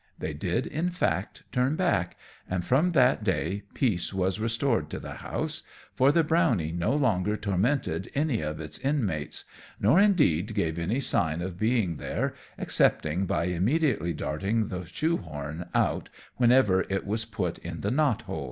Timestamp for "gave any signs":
10.55-11.43